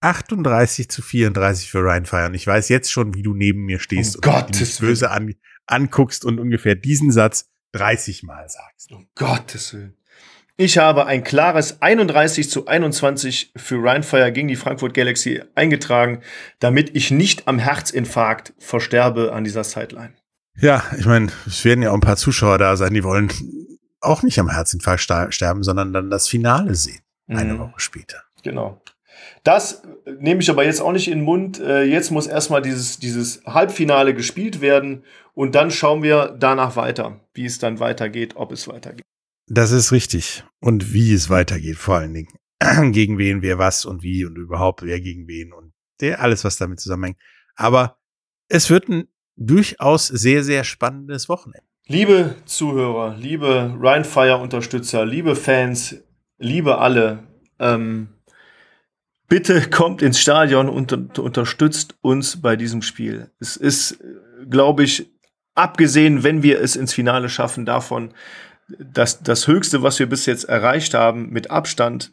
[0.00, 2.26] 38 zu 34 für Ryan Fire.
[2.26, 5.10] Und ich weiß jetzt schon, wie du neben mir stehst um und Gottes mich böse
[5.10, 5.34] an,
[5.66, 8.92] anguckst und ungefähr diesen Satz 30 Mal sagst.
[8.92, 9.96] Um Gottes Willen.
[10.56, 16.20] Ich habe ein klares 31 zu 21 für Ryan Fire gegen die Frankfurt Galaxy eingetragen,
[16.58, 20.12] damit ich nicht am Herzinfarkt versterbe an dieser Sideline.
[20.58, 23.32] Ja, ich meine, es werden ja auch ein paar Zuschauer da sein, die wollen
[24.02, 25.00] auch nicht am Herzinfarkt
[25.32, 27.58] sterben, sondern dann das Finale sehen, eine Mhm.
[27.60, 28.22] Woche später.
[28.42, 28.82] Genau.
[29.44, 29.82] Das
[30.18, 31.60] nehme ich aber jetzt auch nicht in den Mund.
[31.60, 37.20] Äh, Jetzt muss erstmal dieses, dieses Halbfinale gespielt werden und dann schauen wir danach weiter,
[37.34, 39.04] wie es dann weitergeht, ob es weitergeht.
[39.46, 40.44] Das ist richtig.
[40.60, 42.28] Und wie es weitergeht, vor allen Dingen.
[42.92, 46.56] gegen wen, wer was und wie und überhaupt wer gegen wen und der, alles, was
[46.56, 47.18] damit zusammenhängt.
[47.56, 47.98] Aber
[48.48, 51.66] es wird ein durchaus sehr, sehr spannendes Wochenende.
[51.86, 55.96] Liebe Zuhörer, liebe Ryan Fire Unterstützer, liebe Fans,
[56.38, 57.24] liebe alle,
[57.58, 58.08] ähm,
[59.30, 63.30] bitte kommt ins Stadion und unter- unterstützt uns bei diesem Spiel.
[63.38, 63.98] Es ist,
[64.50, 65.10] glaube ich,
[65.54, 68.12] abgesehen, wenn wir es ins Finale schaffen, davon
[68.78, 72.12] das, das Höchste, was wir bis jetzt erreicht haben, mit Abstand.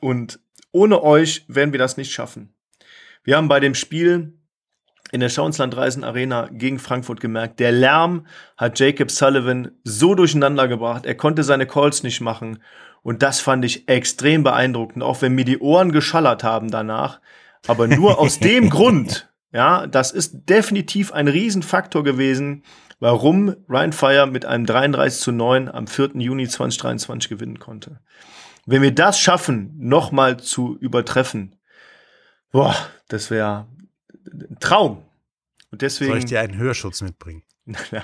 [0.00, 0.38] Und
[0.72, 2.54] ohne euch werden wir das nicht schaffen.
[3.24, 4.38] Wir haben bei dem Spiel
[5.12, 11.04] in der Schauenslandreisen Arena gegen Frankfurt gemerkt, der Lärm hat Jacob Sullivan so durcheinander gebracht,
[11.04, 12.62] er konnte seine Calls nicht machen.
[13.02, 17.20] Und das fand ich extrem beeindruckend, auch wenn mir die Ohren geschallert haben danach.
[17.66, 22.62] Aber nur aus dem Grund, ja, das ist definitiv ein Riesenfaktor gewesen,
[22.98, 26.10] warum Ryan Fire mit einem 33 zu 9 am 4.
[26.14, 28.00] Juni 2023 gewinnen konnte.
[28.66, 31.56] Wenn wir das schaffen, nochmal zu übertreffen,
[32.52, 32.76] boah,
[33.08, 33.66] das wäre
[34.32, 35.02] ein Traum.
[35.70, 36.10] Und deswegen.
[36.10, 37.42] Soll ich dir einen Hörschutz mitbringen?
[37.64, 38.02] Nein.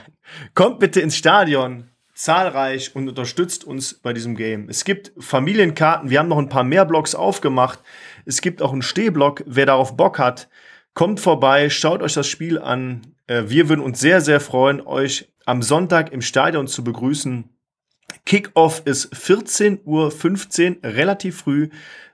[0.55, 4.69] Kommt bitte ins Stadion, zahlreich und unterstützt uns bei diesem Game.
[4.69, 7.81] Es gibt Familienkarten, wir haben noch ein paar mehr Blocks aufgemacht.
[8.25, 10.49] Es gibt auch einen Stehblock, wer darauf Bock hat,
[10.95, 13.03] kommt vorbei, schaut euch das Spiel an.
[13.27, 17.51] Äh, Wir würden uns sehr, sehr freuen, euch am Sonntag im Stadion zu begrüßen.
[18.25, 20.11] Kickoff ist 14.15 Uhr,
[20.83, 21.69] relativ früh.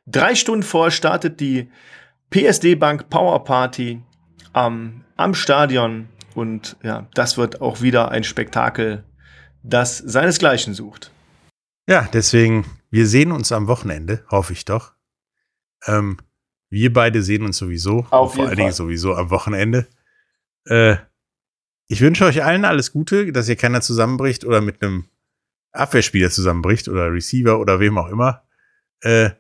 [0.07, 1.71] Drei Stunden vorher startet die
[2.31, 4.03] PSD Bank Power Party
[4.53, 6.09] am, am Stadion.
[6.35, 9.05] Und ja, das wird auch wieder ein Spektakel,
[9.63, 11.11] das seinesgleichen sucht.
[11.89, 14.93] Ja, deswegen, wir sehen uns am Wochenende, hoffe ich doch.
[15.87, 16.19] Ähm,
[16.71, 18.07] wir beide sehen uns sowieso.
[18.11, 19.87] Auf vor allen Dingen sowieso am Wochenende.
[20.65, 20.97] Äh,
[21.89, 25.09] ich wünsche euch allen alles Gute, dass ihr keiner zusammenbricht oder mit einem
[25.73, 28.47] Abwehrspieler zusammenbricht oder Receiver oder wem auch immer.
[29.01, 29.31] Äh,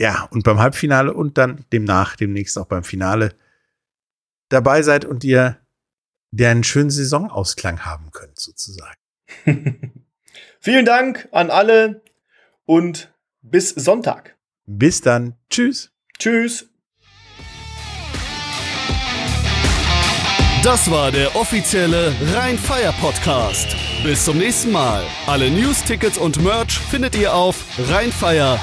[0.00, 3.34] ja, und beim Halbfinale und dann demnach, demnächst auch beim Finale
[4.48, 5.58] dabei seid und ihr
[6.30, 8.96] der einen schönen Saisonausklang haben könnt, sozusagen.
[10.60, 12.02] Vielen Dank an alle
[12.66, 13.12] und
[13.42, 14.36] bis Sonntag.
[14.66, 15.34] Bis dann.
[15.50, 15.92] Tschüss.
[16.18, 16.68] Tschüss.
[20.62, 23.76] Das war der offizielle Rhein-Fire Podcast.
[24.02, 25.02] Bis zum nächsten Mal.
[25.26, 28.58] Alle News, Tickets und Merch findet ihr auf rheinfire.de.